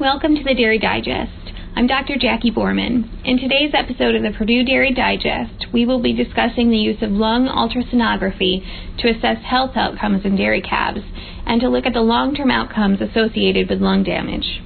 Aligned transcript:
Welcome 0.00 0.34
to 0.34 0.42
the 0.42 0.56
Dairy 0.56 0.80
Digest. 0.80 1.52
I'm 1.76 1.86
Dr. 1.86 2.16
Jackie 2.18 2.50
Boerman. 2.50 3.24
In 3.24 3.38
today's 3.38 3.70
episode 3.74 4.16
of 4.16 4.24
the 4.24 4.36
Purdue 4.36 4.64
Dairy 4.64 4.92
Digest, 4.92 5.66
we 5.72 5.86
will 5.86 6.02
be 6.02 6.12
discussing 6.12 6.68
the 6.68 6.76
use 6.76 7.00
of 7.00 7.12
lung 7.12 7.46
ultrasonography 7.46 8.66
to 8.98 9.08
assess 9.08 9.44
health 9.44 9.76
outcomes 9.76 10.24
in 10.24 10.34
dairy 10.34 10.60
calves 10.60 11.02
and 11.46 11.60
to 11.60 11.68
look 11.68 11.86
at 11.86 11.92
the 11.92 12.00
long 12.00 12.34
term 12.34 12.50
outcomes 12.50 13.00
associated 13.00 13.70
with 13.70 13.80
lung 13.80 14.02
damage. 14.02 14.60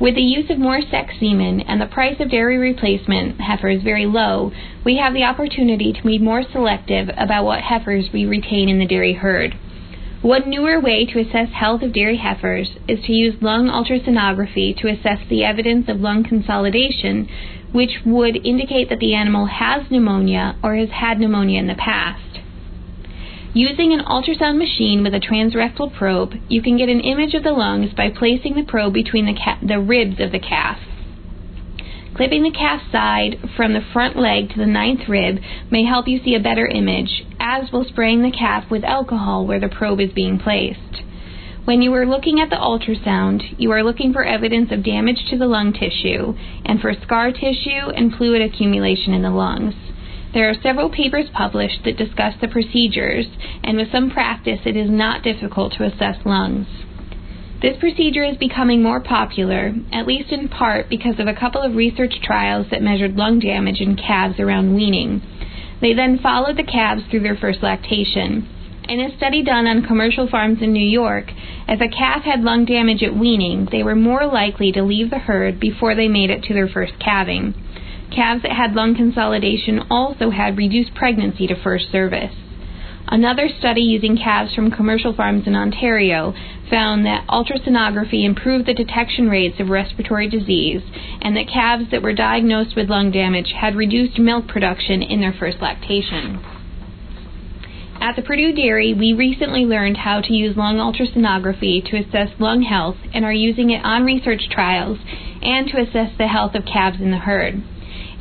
With 0.00 0.16
the 0.16 0.20
use 0.20 0.50
of 0.50 0.58
more 0.58 0.80
sex 0.80 1.14
semen 1.20 1.60
and 1.60 1.80
the 1.80 1.86
price 1.86 2.16
of 2.18 2.28
dairy 2.28 2.58
replacement 2.58 3.40
heifers 3.40 3.84
very 3.84 4.06
low, 4.06 4.50
we 4.84 4.96
have 4.96 5.14
the 5.14 5.22
opportunity 5.22 5.92
to 5.92 6.02
be 6.02 6.18
more 6.18 6.42
selective 6.42 7.08
about 7.16 7.44
what 7.44 7.60
heifers 7.60 8.06
we 8.12 8.26
retain 8.26 8.68
in 8.68 8.80
the 8.80 8.86
dairy 8.86 9.14
herd. 9.14 9.56
One 10.22 10.50
newer 10.50 10.80
way 10.80 11.06
to 11.06 11.20
assess 11.20 11.50
health 11.54 11.80
of 11.82 11.92
dairy 11.92 12.16
heifers 12.16 12.70
is 12.88 13.04
to 13.04 13.12
use 13.12 13.40
lung 13.40 13.68
ultrasonography 13.68 14.76
to 14.78 14.88
assess 14.88 15.20
the 15.28 15.44
evidence 15.44 15.88
of 15.88 16.00
lung 16.00 16.24
consolidation, 16.24 17.28
which 17.70 18.00
would 18.04 18.44
indicate 18.44 18.88
that 18.88 18.98
the 18.98 19.14
animal 19.14 19.46
has 19.46 19.88
pneumonia 19.92 20.56
or 20.60 20.74
has 20.74 20.88
had 20.90 21.20
pneumonia 21.20 21.60
in 21.60 21.68
the 21.68 21.76
past. 21.76 22.40
Using 23.54 23.92
an 23.92 24.04
ultrasound 24.04 24.58
machine 24.58 25.04
with 25.04 25.14
a 25.14 25.20
transrectal 25.20 25.94
probe, 25.94 26.34
you 26.48 26.62
can 26.62 26.76
get 26.76 26.88
an 26.88 27.00
image 27.00 27.34
of 27.34 27.44
the 27.44 27.52
lungs 27.52 27.92
by 27.96 28.10
placing 28.10 28.56
the 28.56 28.64
probe 28.64 28.94
between 28.94 29.26
the, 29.26 29.34
ca- 29.34 29.60
the 29.62 29.78
ribs 29.78 30.18
of 30.18 30.32
the 30.32 30.40
calf. 30.40 30.78
Clipping 32.16 32.42
the 32.42 32.50
calf 32.50 32.82
side 32.90 33.36
from 33.56 33.72
the 33.72 33.86
front 33.92 34.16
leg 34.16 34.50
to 34.50 34.58
the 34.58 34.66
ninth 34.66 35.08
rib 35.08 35.38
may 35.70 35.84
help 35.84 36.08
you 36.08 36.20
see 36.24 36.34
a 36.34 36.40
better 36.40 36.66
image, 36.66 37.24
as 37.48 37.72
will 37.72 37.84
spraying 37.84 38.22
the 38.22 38.30
calf 38.30 38.70
with 38.70 38.84
alcohol 38.84 39.46
where 39.46 39.60
the 39.60 39.68
probe 39.68 40.00
is 40.00 40.12
being 40.12 40.38
placed. 40.38 41.02
When 41.64 41.80
you 41.80 41.94
are 41.94 42.04
looking 42.04 42.40
at 42.40 42.50
the 42.50 42.56
ultrasound, 42.56 43.54
you 43.56 43.72
are 43.72 43.82
looking 43.82 44.12
for 44.12 44.22
evidence 44.22 44.70
of 44.70 44.84
damage 44.84 45.24
to 45.30 45.38
the 45.38 45.46
lung 45.46 45.72
tissue 45.72 46.34
and 46.66 46.78
for 46.78 46.92
scar 47.02 47.32
tissue 47.32 47.88
and 47.96 48.14
fluid 48.14 48.42
accumulation 48.42 49.14
in 49.14 49.22
the 49.22 49.30
lungs. 49.30 49.74
There 50.34 50.50
are 50.50 50.62
several 50.62 50.90
papers 50.90 51.30
published 51.32 51.84
that 51.84 51.96
discuss 51.96 52.34
the 52.38 52.48
procedures, 52.48 53.26
and 53.64 53.78
with 53.78 53.90
some 53.90 54.10
practice, 54.10 54.60
it 54.66 54.76
is 54.76 54.90
not 54.90 55.22
difficult 55.22 55.72
to 55.74 55.84
assess 55.84 56.16
lungs. 56.26 56.66
This 57.62 57.78
procedure 57.80 58.24
is 58.24 58.36
becoming 58.36 58.82
more 58.82 59.00
popular, 59.00 59.74
at 59.90 60.06
least 60.06 60.30
in 60.30 60.48
part 60.48 60.90
because 60.90 61.18
of 61.18 61.26
a 61.26 61.34
couple 61.34 61.62
of 61.62 61.74
research 61.74 62.20
trials 62.22 62.66
that 62.70 62.82
measured 62.82 63.16
lung 63.16 63.38
damage 63.40 63.80
in 63.80 63.96
calves 63.96 64.38
around 64.38 64.74
weaning. 64.74 65.22
They 65.80 65.92
then 65.92 66.18
followed 66.18 66.56
the 66.56 66.64
calves 66.64 67.02
through 67.10 67.20
their 67.20 67.36
first 67.36 67.62
lactation. 67.62 68.48
In 68.88 69.00
a 69.00 69.16
study 69.16 69.42
done 69.42 69.66
on 69.66 69.82
commercial 69.82 70.26
farms 70.28 70.62
in 70.62 70.72
New 70.72 70.86
York, 70.86 71.30
if 71.68 71.80
a 71.80 71.88
calf 71.88 72.22
had 72.22 72.42
lung 72.42 72.64
damage 72.64 73.02
at 73.02 73.14
weaning, 73.14 73.68
they 73.70 73.82
were 73.82 73.94
more 73.94 74.26
likely 74.26 74.72
to 74.72 74.82
leave 74.82 75.10
the 75.10 75.18
herd 75.18 75.60
before 75.60 75.94
they 75.94 76.08
made 76.08 76.30
it 76.30 76.42
to 76.44 76.54
their 76.54 76.68
first 76.68 76.94
calving. 76.98 77.54
Calves 78.10 78.42
that 78.42 78.52
had 78.52 78.74
lung 78.74 78.96
consolidation 78.96 79.80
also 79.90 80.30
had 80.30 80.56
reduced 80.56 80.94
pregnancy 80.94 81.46
to 81.46 81.62
first 81.62 81.92
service. 81.92 82.32
Another 83.10 83.48
study 83.48 83.80
using 83.80 84.18
calves 84.18 84.54
from 84.54 84.70
commercial 84.70 85.14
farms 85.14 85.46
in 85.46 85.56
Ontario 85.56 86.34
found 86.68 87.06
that 87.06 87.26
ultrasonography 87.28 88.24
improved 88.24 88.66
the 88.66 88.74
detection 88.74 89.30
rates 89.30 89.58
of 89.58 89.70
respiratory 89.70 90.28
disease 90.28 90.82
and 91.22 91.34
that 91.34 91.48
calves 91.48 91.84
that 91.90 92.02
were 92.02 92.12
diagnosed 92.12 92.76
with 92.76 92.90
lung 92.90 93.10
damage 93.10 93.54
had 93.58 93.74
reduced 93.74 94.18
milk 94.18 94.46
production 94.46 95.02
in 95.02 95.22
their 95.22 95.32
first 95.32 95.56
lactation. 95.62 96.38
At 97.98 98.14
the 98.14 98.22
Purdue 98.22 98.52
Dairy, 98.52 98.92
we 98.92 99.14
recently 99.14 99.64
learned 99.64 99.96
how 99.96 100.20
to 100.20 100.34
use 100.34 100.56
lung 100.56 100.76
ultrasonography 100.76 101.82
to 101.90 101.96
assess 101.96 102.38
lung 102.38 102.62
health 102.62 102.96
and 103.14 103.24
are 103.24 103.32
using 103.32 103.70
it 103.70 103.82
on 103.84 104.04
research 104.04 104.50
trials 104.50 104.98
and 105.42 105.66
to 105.68 105.80
assess 105.80 106.12
the 106.18 106.28
health 106.28 106.54
of 106.54 106.66
calves 106.66 107.00
in 107.00 107.10
the 107.10 107.18
herd. 107.18 107.62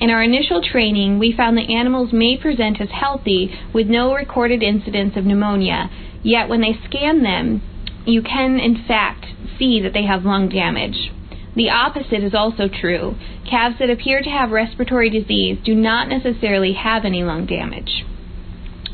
In 0.00 0.10
our 0.10 0.22
initial 0.22 0.60
training, 0.60 1.18
we 1.18 1.32
found 1.36 1.56
that 1.56 1.70
animals 1.70 2.12
may 2.12 2.36
present 2.36 2.80
as 2.80 2.90
healthy 2.90 3.54
with 3.72 3.86
no 3.86 4.12
recorded 4.14 4.62
incidence 4.62 5.16
of 5.16 5.24
pneumonia, 5.24 5.90
yet 6.22 6.48
when 6.48 6.60
they 6.60 6.78
scan 6.84 7.22
them, 7.22 7.62
you 8.04 8.22
can 8.22 8.58
in 8.58 8.84
fact 8.86 9.26
see 9.58 9.80
that 9.80 9.92
they 9.92 10.04
have 10.04 10.24
lung 10.24 10.48
damage. 10.48 11.10
The 11.56 11.70
opposite 11.70 12.24
is 12.24 12.34
also 12.34 12.68
true. 12.68 13.14
Calves 13.48 13.76
that 13.78 13.90
appear 13.90 14.20
to 14.20 14.30
have 14.30 14.50
respiratory 14.50 15.08
disease 15.08 15.58
do 15.64 15.74
not 15.74 16.08
necessarily 16.08 16.72
have 16.72 17.04
any 17.04 17.22
lung 17.22 17.46
damage. 17.46 18.04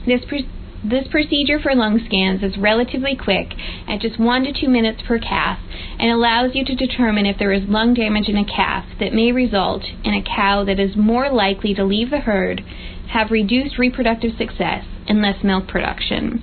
This 0.07 0.21
this 0.83 1.07
procedure 1.11 1.59
for 1.61 1.75
lung 1.75 2.01
scans 2.07 2.43
is 2.43 2.57
relatively 2.59 3.15
quick 3.15 3.53
at 3.87 4.01
just 4.01 4.19
one 4.19 4.45
to 4.45 4.53
two 4.53 4.69
minutes 4.69 5.03
per 5.07 5.19
calf 5.19 5.59
and 5.99 6.11
allows 6.11 6.55
you 6.55 6.65
to 6.65 6.75
determine 6.75 7.27
if 7.27 7.39
there 7.39 7.53
is 7.53 7.69
lung 7.69 7.93
damage 7.93 8.29
in 8.29 8.37
a 8.37 8.45
calf 8.45 8.87
that 8.99 9.13
may 9.13 9.31
result 9.31 9.85
in 10.05 10.15
a 10.15 10.23
cow 10.23 10.65
that 10.65 10.81
is 10.81 10.97
more 10.97 11.31
likely 11.31 11.75
to 11.75 11.85
leave 11.85 12.11
the 12.11 12.21
herd, 12.21 12.63
have 13.13 13.31
reduced 13.31 13.79
reproductive 13.79 14.33
success, 14.39 14.85
and 15.07 15.21
less 15.21 15.43
milk 15.45 15.69
production. 15.69 16.43